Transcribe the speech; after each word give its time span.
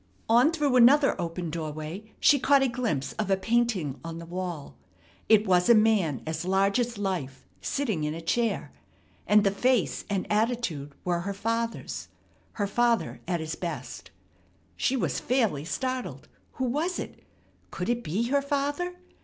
On 0.27 0.49
through 0.51 0.77
another 0.77 1.13
open 1.21 1.51
doorway 1.51 2.11
she 2.19 2.39
caught 2.39 2.63
a 2.63 2.67
glimpse 2.67 3.13
of 3.19 3.29
a 3.29 3.37
painting 3.37 3.99
on 4.03 4.17
the 4.17 4.25
wall. 4.25 4.75
It 5.29 5.45
was 5.45 5.69
a 5.69 5.75
man 5.75 6.23
as 6.25 6.43
large 6.43 6.79
as 6.79 6.97
life, 6.97 7.45
sitting 7.61 8.03
in 8.03 8.15
a 8.15 8.19
chair; 8.19 8.71
and 9.27 9.43
the 9.43 9.51
face 9.51 10.03
and 10.09 10.25
attitude 10.31 10.95
were 11.05 11.19
her 11.19 11.35
father's 11.35 12.07
her 12.53 12.65
father 12.65 13.21
at 13.27 13.41
his 13.41 13.53
best. 13.53 14.09
She 14.75 14.95
was 14.97 15.19
fairly 15.19 15.65
startled. 15.65 16.27
Who 16.53 16.65
was 16.65 16.97
it? 16.97 17.23
Could 17.69 17.87
it 17.87 18.03
be 18.03 18.23
her 18.29 18.41
father? 18.41 18.95